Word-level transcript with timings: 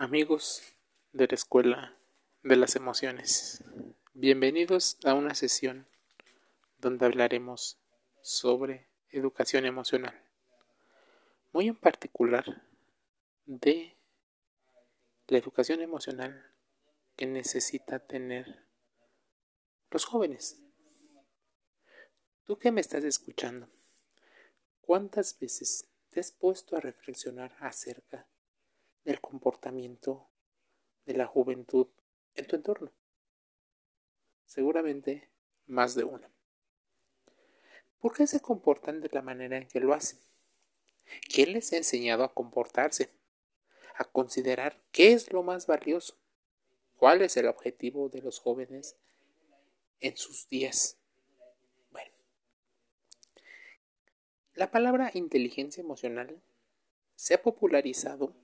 Amigos 0.00 0.62
de 1.12 1.26
la 1.26 1.34
Escuela 1.34 1.98
de 2.44 2.54
las 2.54 2.76
Emociones, 2.76 3.64
bienvenidos 4.14 4.96
a 5.04 5.12
una 5.14 5.34
sesión 5.34 5.88
donde 6.78 7.04
hablaremos 7.04 7.80
sobre 8.22 8.86
educación 9.10 9.66
emocional, 9.66 10.14
muy 11.52 11.66
en 11.66 11.74
particular 11.74 12.62
de 13.44 13.96
la 15.26 15.38
educación 15.38 15.82
emocional 15.82 16.46
que 17.16 17.26
necesita 17.26 17.98
tener 17.98 18.62
los 19.90 20.04
jóvenes. 20.04 20.62
Tú 22.44 22.56
que 22.56 22.70
me 22.70 22.82
estás 22.82 23.02
escuchando, 23.02 23.68
¿cuántas 24.80 25.36
veces 25.40 25.88
te 26.10 26.20
has 26.20 26.30
puesto 26.30 26.76
a 26.76 26.80
reflexionar 26.80 27.56
acerca 27.58 28.28
del 29.08 29.22
comportamiento 29.22 30.28
de 31.06 31.14
la 31.14 31.26
juventud 31.26 31.86
en 32.34 32.46
tu 32.46 32.56
entorno. 32.56 32.92
Seguramente 34.44 35.30
más 35.66 35.94
de 35.94 36.04
uno. 36.04 36.28
¿Por 38.00 38.14
qué 38.14 38.26
se 38.26 38.40
comportan 38.40 39.00
de 39.00 39.08
la 39.10 39.22
manera 39.22 39.56
en 39.56 39.66
que 39.66 39.80
lo 39.80 39.94
hacen? 39.94 40.18
¿Quién 41.26 41.54
les 41.54 41.72
ha 41.72 41.78
enseñado 41.78 42.22
a 42.22 42.34
comportarse? 42.34 43.08
A 43.94 44.04
considerar 44.04 44.78
qué 44.92 45.14
es 45.14 45.32
lo 45.32 45.42
más 45.42 45.66
valioso. 45.66 46.14
¿Cuál 46.98 47.22
es 47.22 47.34
el 47.38 47.46
objetivo 47.46 48.10
de 48.10 48.20
los 48.20 48.38
jóvenes 48.40 48.94
en 50.00 50.18
sus 50.18 50.50
días? 50.50 50.98
Bueno, 51.92 52.12
la 54.52 54.70
palabra 54.70 55.10
inteligencia 55.14 55.80
emocional 55.80 56.42
se 57.16 57.32
ha 57.32 57.42
popularizado 57.42 58.34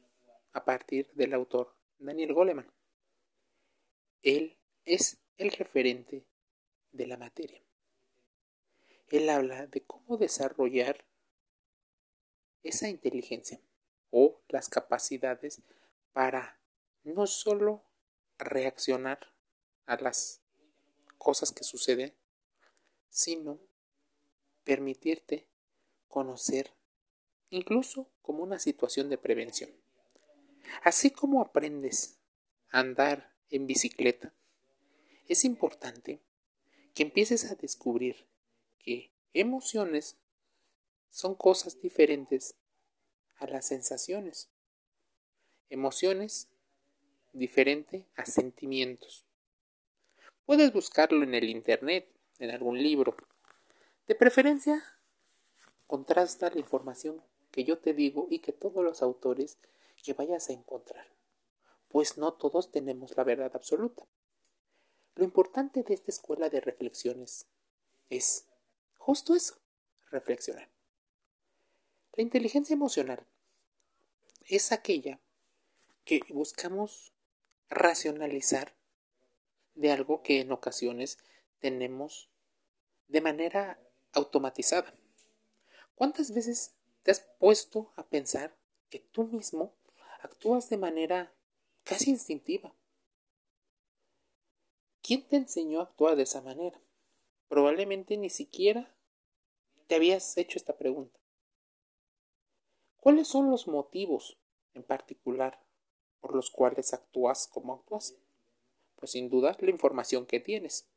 a 0.54 0.64
partir 0.64 1.12
del 1.12 1.34
autor 1.34 1.74
Daniel 1.98 2.32
Goleman. 2.32 2.72
Él 4.22 4.56
es 4.84 5.19
el 5.36 5.50
referente 5.52 6.24
de 6.92 7.06
la 7.06 7.19
materia. 7.19 7.61
Él 9.08 9.28
habla 9.28 9.66
de 9.66 9.83
cómo 9.83 10.16
desarrollar 10.16 11.05
esa 12.62 12.88
inteligencia 12.88 13.61
o 14.11 14.41
las 14.48 14.69
capacidades 14.69 15.61
para 16.12 16.58
no 17.02 17.27
solo 17.27 17.84
reaccionar 18.39 19.34
a 19.86 19.96
las 19.96 20.41
cosas 21.18 21.52
que 21.52 21.64
suceden, 21.64 22.14
sino 23.11 23.58
permitirte 24.62 25.46
conocer 26.08 26.72
incluso 27.50 28.08
como 28.22 28.42
una 28.42 28.58
situación 28.58 29.08
de 29.08 29.18
prevención. 29.18 29.83
Así 30.83 31.11
como 31.11 31.41
aprendes 31.41 32.19
a 32.70 32.81
andar 32.81 33.33
en 33.51 33.67
bicicleta, 33.67 34.33
es 35.29 35.45
importante 35.45 36.20
que 36.95 37.03
empieces 37.03 37.51
a 37.51 37.55
descubrir 37.55 38.27
que 38.79 39.11
emociones 39.33 40.17
son 41.11 41.35
cosas 41.35 41.81
diferentes 41.81 42.55
a 43.37 43.47
las 43.47 43.67
sensaciones. 43.67 44.48
Emociones 45.70 46.48
diferente 47.33 48.07
a 48.17 48.27
sentimientos. 48.27 49.25
Puedes 50.47 50.73
buscarlo 50.73 51.23
en 51.25 51.35
el 51.35 51.48
Internet, 51.48 52.09
en 52.39 52.51
algún 52.51 52.83
libro. 52.83 53.17
De 54.07 54.15
preferencia, 54.15 54.85
contrasta 55.87 56.51
la 56.51 56.59
información 56.59 57.23
que 57.51 57.65
yo 57.65 57.79
te 57.79 57.95
digo 57.95 58.27
y 58.31 58.41
que 58.41 58.53
todos 58.53 58.85
los 58.85 59.03
autores 59.03 59.59
que 60.05 60.12
vayas 60.12 60.50
a 60.50 60.52
encontrar, 60.52 61.06
pues 61.88 62.19
no 62.19 62.34
todos 62.34 62.70
tenemos 62.70 63.16
la 63.16 63.24
verdad 63.24 63.50
absoluta. 63.55 64.06
Lo 65.16 65.24
importante 65.24 65.83
de 65.83 65.94
esta 65.94 66.11
escuela 66.11 66.50
de 66.50 66.61
reflexiones 66.61 67.46
es 68.11 68.46
justo 68.98 69.34
eso, 69.34 69.56
reflexionar. 70.11 70.70
La 72.12 72.23
inteligencia 72.23 72.74
emocional 72.74 73.27
es 74.46 74.73
aquella 74.73 75.20
que 76.05 76.20
buscamos 76.29 77.12
racionalizar 77.70 78.77
de 79.74 79.90
algo 79.90 80.23
que 80.23 80.40
en 80.40 80.52
ocasiones 80.52 81.18
tenemos 81.61 82.29
de 83.08 83.23
manera 83.23 83.80
automatizada. 84.12 84.92
¿Cuántas 85.95 86.34
veces 86.34 86.74
te 87.02 87.11
has 87.11 87.20
puesto 87.39 87.92
a 87.96 88.06
pensar 88.06 88.55
que 88.90 88.98
tú 88.98 89.24
mismo 89.24 89.74
actúas 90.24 90.70
de 90.70 90.79
manera 90.79 91.35
casi 91.83 92.11
instintiva. 92.11 92.74
¿Quién 95.02 95.29
te 95.29 95.36
enseñó 95.36 95.80
a 95.80 95.85
actuar 95.85 96.17
de 96.17 96.23
esa 96.23 96.40
manera? 96.40 96.80
Probablemente 97.48 98.17
ni 98.17 98.30
siquiera 98.30 98.96
te 99.86 99.96
habías 99.96 100.36
hecho 100.39 100.58
esta 100.58 100.79
pregunta. 100.79 101.20
¿Cuáles 102.96 103.29
son 103.29 103.51
los 103.51 103.68
motivos 103.68 104.39
en 104.73 104.83
particular 104.83 105.62
por 106.20 106.35
los 106.35 106.51
cuales 106.51 106.95
actúas 106.95 107.46
como 107.46 107.74
actúas? 107.74 108.17
Pues 108.96 109.11
sin 109.11 109.29
duda 109.29 109.58
la 109.61 109.70
información 109.70 110.24
que 110.24 110.41
tienes 110.41 110.89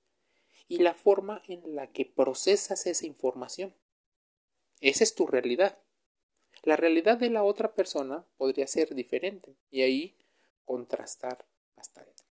y 0.69 0.77
la 0.77 0.93
forma 0.93 1.41
en 1.49 1.75
la 1.75 1.91
que 1.91 2.05
procesas 2.05 2.87
esa 2.87 3.05
información. 3.05 3.75
Esa 4.79 5.03
es 5.03 5.15
tu 5.15 5.27
realidad. 5.27 5.77
La 6.67 6.75
realidad 6.75 7.17
de 7.17 7.29
la 7.29 7.45
otra 7.45 7.73
persona 7.73 8.25
podría 8.35 8.67
ser 8.67 8.93
diferente 8.93 9.55
y 9.71 9.83
ahí 9.83 10.17
contrastar 10.65 11.45
bastante. 11.77 12.23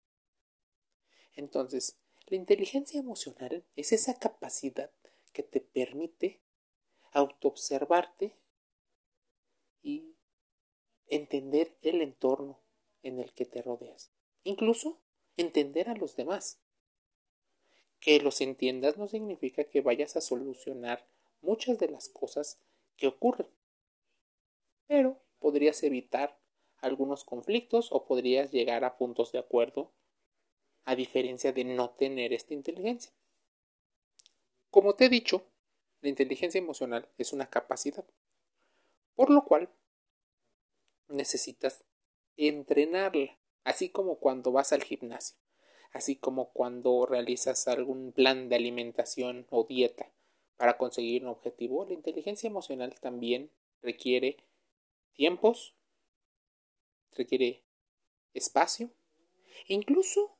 Entonces, 1.36 2.00
la 2.26 2.36
inteligencia 2.38 2.98
emocional 2.98 3.62
es 3.76 3.92
esa 3.92 4.18
capacidad 4.18 4.90
que 5.32 5.44
te 5.44 5.60
permite 5.60 6.40
autoobservarte 7.12 8.34
y 9.84 10.16
entender 11.06 11.76
el 11.82 12.00
entorno 12.00 12.58
en 13.04 13.20
el 13.20 13.32
que 13.34 13.46
te 13.46 13.62
rodeas. 13.62 14.10
Incluso 14.42 14.98
entender 15.36 15.88
a 15.88 15.94
los 15.94 16.16
demás. 16.16 16.58
Que 18.00 18.18
los 18.18 18.40
entiendas 18.40 18.98
no 18.98 19.06
significa 19.06 19.62
que 19.62 19.80
vayas 19.80 20.16
a 20.16 20.20
solucionar 20.20 21.06
muchas 21.40 21.78
de 21.78 21.86
las 21.86 22.08
cosas 22.08 22.58
que 22.96 23.06
ocurren 23.06 23.46
pero 24.86 25.20
podrías 25.38 25.82
evitar 25.82 26.38
algunos 26.78 27.24
conflictos 27.24 27.90
o 27.92 28.04
podrías 28.04 28.50
llegar 28.50 28.84
a 28.84 28.96
puntos 28.96 29.32
de 29.32 29.38
acuerdo 29.38 29.92
a 30.84 30.94
diferencia 30.94 31.52
de 31.52 31.64
no 31.64 31.90
tener 31.90 32.32
esta 32.32 32.54
inteligencia. 32.54 33.12
Como 34.70 34.94
te 34.94 35.06
he 35.06 35.08
dicho, 35.08 35.46
la 36.00 36.10
inteligencia 36.10 36.58
emocional 36.58 37.08
es 37.16 37.32
una 37.32 37.48
capacidad, 37.48 38.04
por 39.14 39.30
lo 39.30 39.44
cual 39.44 39.70
necesitas 41.08 41.84
entrenarla, 42.36 43.38
así 43.64 43.88
como 43.88 44.18
cuando 44.18 44.52
vas 44.52 44.72
al 44.72 44.82
gimnasio, 44.82 45.38
así 45.92 46.16
como 46.16 46.52
cuando 46.52 47.06
realizas 47.06 47.68
algún 47.68 48.12
plan 48.12 48.48
de 48.48 48.56
alimentación 48.56 49.46
o 49.50 49.64
dieta 49.64 50.12
para 50.56 50.76
conseguir 50.76 51.22
un 51.22 51.30
objetivo, 51.30 51.84
la 51.84 51.94
inteligencia 51.94 52.48
emocional 52.48 52.94
también 53.00 53.50
requiere 53.80 54.36
tiempos, 55.14 55.74
requiere 57.12 57.64
espacio, 58.34 58.90
e 59.68 59.74
incluso 59.74 60.36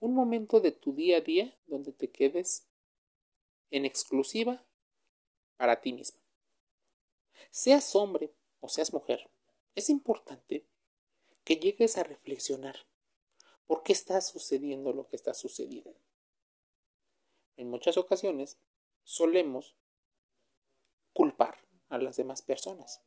un 0.00 0.14
momento 0.14 0.60
de 0.60 0.72
tu 0.72 0.92
día 0.92 1.18
a 1.18 1.20
día 1.20 1.56
donde 1.66 1.92
te 1.92 2.10
quedes 2.10 2.66
en 3.70 3.84
exclusiva 3.84 4.66
para 5.56 5.80
ti 5.80 5.92
mismo. 5.92 6.20
Seas 7.50 7.94
hombre 7.94 8.34
o 8.60 8.68
seas 8.68 8.92
mujer, 8.92 9.30
es 9.74 9.88
importante 9.88 10.66
que 11.44 11.56
llegues 11.56 11.96
a 11.96 12.02
reflexionar 12.02 12.76
por 13.66 13.82
qué 13.82 13.92
está 13.92 14.20
sucediendo 14.20 14.92
lo 14.92 15.08
que 15.08 15.16
está 15.16 15.32
sucediendo. 15.34 15.94
En 17.56 17.70
muchas 17.70 17.96
ocasiones 17.96 18.58
solemos 19.04 19.76
culpar 21.12 21.58
a 21.88 21.98
las 21.98 22.16
demás 22.16 22.42
personas. 22.42 23.02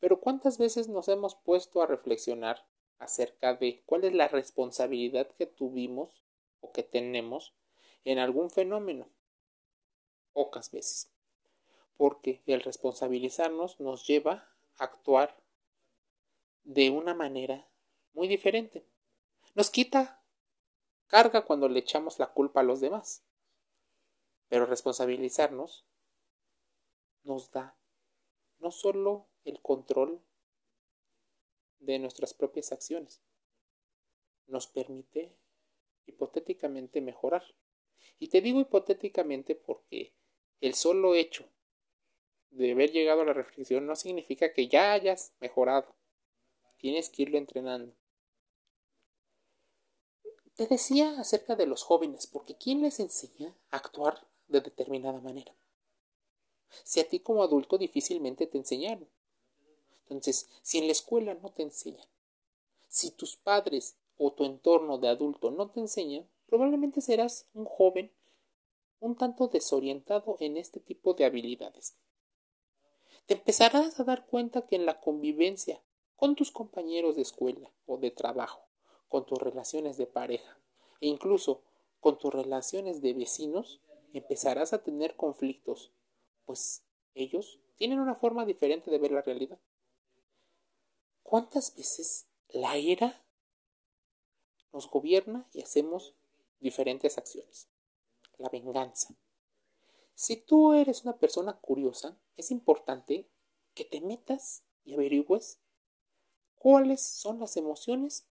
Pero 0.00 0.20
¿cuántas 0.20 0.58
veces 0.58 0.88
nos 0.88 1.08
hemos 1.08 1.34
puesto 1.34 1.82
a 1.82 1.86
reflexionar 1.86 2.66
acerca 2.98 3.54
de 3.54 3.82
cuál 3.86 4.04
es 4.04 4.12
la 4.12 4.28
responsabilidad 4.28 5.28
que 5.36 5.46
tuvimos 5.46 6.22
o 6.60 6.72
que 6.72 6.82
tenemos 6.82 7.54
en 8.04 8.18
algún 8.18 8.50
fenómeno? 8.50 9.06
Pocas 10.32 10.70
veces. 10.70 11.10
Porque 11.96 12.42
el 12.46 12.60
responsabilizarnos 12.60 13.80
nos 13.80 14.06
lleva 14.06 14.48
a 14.78 14.84
actuar 14.84 15.36
de 16.64 16.90
una 16.90 17.14
manera 17.14 17.66
muy 18.12 18.28
diferente. 18.28 18.86
Nos 19.54 19.70
quita 19.70 20.22
carga 21.06 21.44
cuando 21.44 21.68
le 21.68 21.78
echamos 21.78 22.18
la 22.18 22.32
culpa 22.32 22.60
a 22.60 22.64
los 22.64 22.80
demás. 22.80 23.22
Pero 24.48 24.66
responsabilizarnos 24.66 25.86
nos 27.24 27.50
da 27.50 27.76
no 28.58 28.70
solo 28.70 29.26
el 29.46 29.60
control 29.62 30.20
de 31.78 31.98
nuestras 31.98 32.34
propias 32.34 32.72
acciones. 32.72 33.22
Nos 34.46 34.66
permite 34.66 35.36
hipotéticamente 36.06 37.00
mejorar. 37.00 37.44
Y 38.18 38.28
te 38.28 38.40
digo 38.40 38.60
hipotéticamente 38.60 39.54
porque 39.54 40.12
el 40.60 40.74
solo 40.74 41.14
hecho 41.14 41.48
de 42.50 42.72
haber 42.72 42.90
llegado 42.92 43.22
a 43.22 43.24
la 43.24 43.32
reflexión 43.32 43.86
no 43.86 43.96
significa 43.96 44.52
que 44.52 44.68
ya 44.68 44.92
hayas 44.92 45.34
mejorado. 45.40 45.94
Tienes 46.76 47.10
que 47.10 47.22
irlo 47.22 47.38
entrenando. 47.38 47.94
Te 50.54 50.66
decía 50.66 51.20
acerca 51.20 51.54
de 51.54 51.66
los 51.66 51.82
jóvenes, 51.82 52.26
porque 52.26 52.56
¿quién 52.56 52.82
les 52.82 52.98
enseña 52.98 53.54
a 53.70 53.76
actuar 53.76 54.26
de 54.48 54.60
determinada 54.60 55.20
manera? 55.20 55.54
Si 56.82 57.00
a 57.00 57.08
ti 57.08 57.20
como 57.20 57.42
adulto 57.42 57.78
difícilmente 57.78 58.46
te 58.46 58.58
enseñaron. 58.58 59.08
Entonces, 60.08 60.48
si 60.62 60.78
en 60.78 60.86
la 60.86 60.92
escuela 60.92 61.34
no 61.34 61.50
te 61.50 61.62
enseñan, 61.62 62.06
si 62.88 63.10
tus 63.10 63.36
padres 63.36 63.96
o 64.18 64.32
tu 64.32 64.44
entorno 64.44 64.98
de 64.98 65.08
adulto 65.08 65.50
no 65.50 65.70
te 65.70 65.80
enseñan, 65.80 66.28
probablemente 66.46 67.00
serás 67.00 67.46
un 67.54 67.64
joven 67.64 68.10
un 69.00 69.16
tanto 69.16 69.48
desorientado 69.48 70.36
en 70.40 70.56
este 70.56 70.80
tipo 70.80 71.14
de 71.14 71.24
habilidades. 71.24 71.96
Te 73.26 73.34
empezarás 73.34 73.98
a 73.98 74.04
dar 74.04 74.26
cuenta 74.26 74.66
que 74.66 74.76
en 74.76 74.86
la 74.86 75.00
convivencia 75.00 75.82
con 76.16 76.34
tus 76.34 76.50
compañeros 76.50 77.16
de 77.16 77.22
escuela 77.22 77.72
o 77.86 77.98
de 77.98 78.10
trabajo, 78.10 78.62
con 79.08 79.26
tus 79.26 79.38
relaciones 79.38 79.96
de 79.96 80.06
pareja 80.06 80.58
e 81.00 81.08
incluso 81.08 81.62
con 82.00 82.18
tus 82.18 82.32
relaciones 82.32 83.02
de 83.02 83.12
vecinos, 83.12 83.80
empezarás 84.12 84.72
a 84.72 84.82
tener 84.82 85.16
conflictos, 85.16 85.92
pues 86.44 86.82
ellos 87.14 87.58
tienen 87.76 87.98
una 87.98 88.14
forma 88.14 88.46
diferente 88.46 88.90
de 88.90 88.98
ver 88.98 89.12
la 89.12 89.22
realidad. 89.22 89.58
¿Cuántas 91.28 91.74
veces 91.74 92.28
la 92.50 92.76
era 92.76 93.20
nos 94.72 94.88
gobierna 94.88 95.48
y 95.52 95.60
hacemos 95.60 96.14
diferentes 96.60 97.18
acciones? 97.18 97.68
La 98.38 98.48
venganza. 98.48 99.16
Si 100.14 100.36
tú 100.36 100.72
eres 100.72 101.02
una 101.02 101.18
persona 101.18 101.58
curiosa, 101.58 102.16
es 102.36 102.52
importante 102.52 103.28
que 103.74 103.84
te 103.84 104.00
metas 104.00 104.62
y 104.84 104.94
averigües 104.94 105.58
cuáles 106.54 107.02
son 107.02 107.40
las 107.40 107.56
emociones 107.56 108.28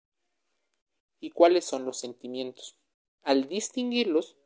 y 1.19 1.31
cuáles 1.31 1.65
son 1.65 1.85
los 1.85 1.97
sentimientos. 1.97 2.77
Al 3.23 3.47
distinguirlos, 3.47 4.37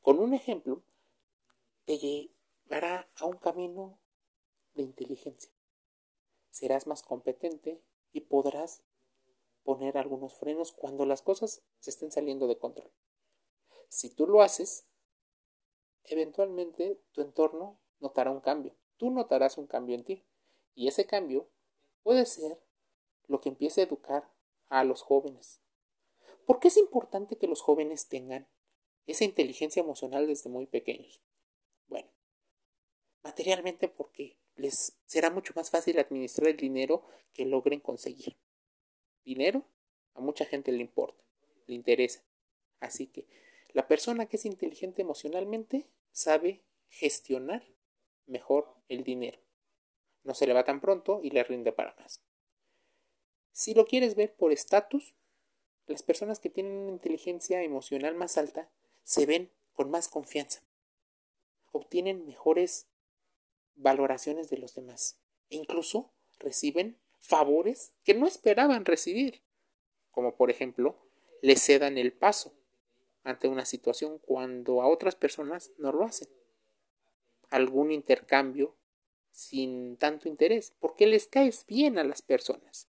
con 0.00 0.18
un 0.18 0.32
ejemplo, 0.32 0.82
te 1.84 1.98
llevará 1.98 3.06
a 3.16 3.26
un 3.26 3.36
camino 3.36 3.98
de 4.72 4.84
inteligencia. 4.84 5.53
Serás 6.54 6.86
más 6.86 7.02
competente 7.02 7.82
y 8.12 8.20
podrás 8.20 8.84
poner 9.64 9.98
algunos 9.98 10.34
frenos 10.34 10.70
cuando 10.70 11.04
las 11.04 11.20
cosas 11.20 11.64
se 11.80 11.90
estén 11.90 12.12
saliendo 12.12 12.46
de 12.46 12.56
control. 12.56 12.92
Si 13.88 14.08
tú 14.08 14.28
lo 14.28 14.40
haces, 14.40 14.86
eventualmente 16.04 17.00
tu 17.10 17.22
entorno 17.22 17.80
notará 17.98 18.30
un 18.30 18.38
cambio. 18.38 18.76
Tú 18.98 19.10
notarás 19.10 19.58
un 19.58 19.66
cambio 19.66 19.96
en 19.96 20.04
ti. 20.04 20.24
Y 20.76 20.86
ese 20.86 21.06
cambio 21.06 21.48
puede 22.04 22.24
ser 22.24 22.62
lo 23.26 23.40
que 23.40 23.48
empiece 23.48 23.80
a 23.80 23.84
educar 23.84 24.32
a 24.68 24.84
los 24.84 25.02
jóvenes. 25.02 25.60
¿Por 26.46 26.60
qué 26.60 26.68
es 26.68 26.76
importante 26.76 27.36
que 27.36 27.48
los 27.48 27.62
jóvenes 27.62 28.06
tengan 28.06 28.46
esa 29.06 29.24
inteligencia 29.24 29.82
emocional 29.82 30.28
desde 30.28 30.50
muy 30.50 30.68
pequeños? 30.68 31.20
Bueno, 31.88 32.12
materialmente 33.24 33.88
porque 33.88 34.38
les 34.56 34.96
será 35.06 35.30
mucho 35.30 35.52
más 35.56 35.70
fácil 35.70 35.98
administrar 35.98 36.48
el 36.48 36.56
dinero 36.56 37.04
que 37.32 37.44
logren 37.44 37.80
conseguir. 37.80 38.36
Dinero 39.24 39.64
a 40.14 40.20
mucha 40.20 40.44
gente 40.44 40.72
le 40.72 40.80
importa, 40.80 41.24
le 41.66 41.74
interesa. 41.74 42.22
Así 42.80 43.06
que 43.06 43.26
la 43.72 43.88
persona 43.88 44.26
que 44.26 44.36
es 44.36 44.44
inteligente 44.44 45.02
emocionalmente 45.02 45.88
sabe 46.12 46.62
gestionar 46.88 47.64
mejor 48.26 48.72
el 48.88 49.02
dinero. 49.02 49.40
No 50.22 50.34
se 50.34 50.46
le 50.46 50.52
va 50.52 50.64
tan 50.64 50.80
pronto 50.80 51.20
y 51.22 51.30
le 51.30 51.42
rinde 51.42 51.72
para 51.72 51.94
más. 51.98 52.22
Si 53.52 53.74
lo 53.74 53.84
quieres 53.84 54.14
ver 54.14 54.34
por 54.34 54.52
estatus, 54.52 55.14
las 55.86 56.02
personas 56.02 56.38
que 56.38 56.50
tienen 56.50 56.72
una 56.72 56.92
inteligencia 56.92 57.62
emocional 57.62 58.14
más 58.14 58.38
alta 58.38 58.70
se 59.02 59.26
ven 59.26 59.50
con 59.74 59.90
más 59.90 60.08
confianza, 60.08 60.62
obtienen 61.72 62.26
mejores 62.26 62.86
valoraciones 63.76 64.50
de 64.50 64.58
los 64.58 64.74
demás 64.74 65.18
e 65.50 65.56
incluso 65.56 66.10
reciben 66.38 66.98
favores 67.20 67.92
que 68.04 68.14
no 68.14 68.26
esperaban 68.26 68.84
recibir, 68.84 69.42
como 70.10 70.36
por 70.36 70.50
ejemplo 70.50 70.96
le 71.42 71.56
cedan 71.56 71.98
el 71.98 72.12
paso 72.12 72.52
ante 73.24 73.48
una 73.48 73.64
situación 73.64 74.18
cuando 74.18 74.82
a 74.82 74.88
otras 74.88 75.14
personas 75.14 75.72
no 75.78 75.92
lo 75.92 76.04
hacen. 76.04 76.28
Algún 77.50 77.90
intercambio 77.90 78.74
sin 79.34 79.96
tanto 79.96 80.28
interés, 80.28 80.72
porque 80.78 81.06
les 81.06 81.26
caes 81.26 81.66
bien 81.66 81.98
a 81.98 82.04
las 82.04 82.22
personas. 82.22 82.88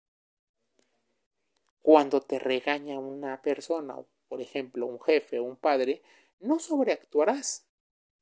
Cuando 1.82 2.20
te 2.20 2.38
regaña 2.38 2.98
una 2.98 3.42
persona, 3.42 3.96
por 4.28 4.40
ejemplo, 4.40 4.86
un 4.86 5.00
jefe 5.00 5.40
o 5.40 5.44
un 5.44 5.56
padre, 5.56 6.02
no 6.38 6.58
sobreactuarás, 6.58 7.64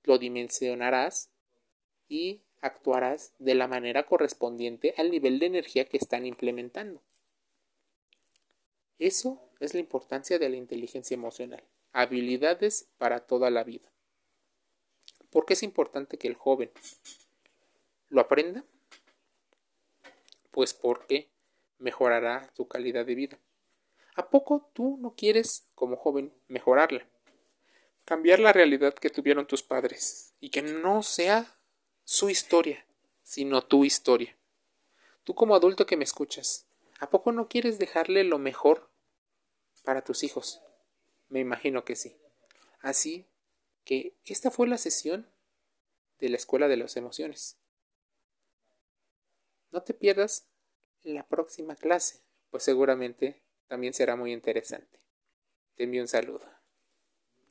lo 0.04 0.18
dimensionarás 0.18 1.30
y 2.08 2.40
actuarás 2.64 3.34
de 3.38 3.54
la 3.54 3.68
manera 3.68 4.06
correspondiente 4.06 4.94
al 4.96 5.10
nivel 5.10 5.38
de 5.38 5.46
energía 5.46 5.84
que 5.84 5.98
están 5.98 6.24
implementando. 6.24 7.02
Eso 8.98 9.50
es 9.60 9.74
la 9.74 9.80
importancia 9.80 10.38
de 10.38 10.48
la 10.48 10.56
inteligencia 10.56 11.14
emocional, 11.14 11.62
habilidades 11.92 12.88
para 12.96 13.20
toda 13.20 13.50
la 13.50 13.64
vida. 13.64 13.92
¿Por 15.28 15.44
qué 15.44 15.52
es 15.52 15.62
importante 15.62 16.16
que 16.16 16.26
el 16.26 16.36
joven 16.36 16.70
lo 18.08 18.22
aprenda? 18.22 18.64
Pues 20.50 20.72
porque 20.72 21.28
mejorará 21.78 22.50
su 22.56 22.66
calidad 22.66 23.04
de 23.04 23.14
vida. 23.14 23.38
¿A 24.16 24.30
poco 24.30 24.70
tú 24.72 24.96
no 25.02 25.14
quieres, 25.14 25.66
como 25.74 25.96
joven, 25.96 26.32
mejorarla? 26.48 27.06
Cambiar 28.06 28.38
la 28.38 28.54
realidad 28.54 28.94
que 28.94 29.10
tuvieron 29.10 29.46
tus 29.46 29.62
padres 29.62 30.34
y 30.40 30.48
que 30.48 30.62
no 30.62 31.02
sea 31.02 31.58
su 32.04 32.28
historia, 32.28 32.84
sino 33.22 33.62
tu 33.62 33.84
historia. 33.84 34.36
Tú 35.24 35.34
como 35.34 35.54
adulto 35.54 35.86
que 35.86 35.96
me 35.96 36.04
escuchas, 36.04 36.66
¿a 37.00 37.08
poco 37.08 37.32
no 37.32 37.48
quieres 37.48 37.78
dejarle 37.78 38.24
lo 38.24 38.38
mejor 38.38 38.90
para 39.82 40.04
tus 40.04 40.22
hijos? 40.22 40.60
Me 41.28 41.40
imagino 41.40 41.84
que 41.84 41.96
sí. 41.96 42.16
Así 42.80 43.26
que 43.84 44.14
esta 44.26 44.50
fue 44.50 44.68
la 44.68 44.78
sesión 44.78 45.30
de 46.18 46.28
la 46.28 46.36
Escuela 46.36 46.68
de 46.68 46.76
las 46.76 46.96
Emociones. 46.96 47.56
No 49.70 49.82
te 49.82 49.94
pierdas 49.94 50.46
la 51.02 51.26
próxima 51.26 51.74
clase, 51.74 52.20
pues 52.50 52.62
seguramente 52.62 53.42
también 53.66 53.94
será 53.94 54.14
muy 54.14 54.32
interesante. 54.32 55.00
Te 55.74 55.84
envío 55.84 56.02
un 56.02 56.08
saludo. 56.08 56.53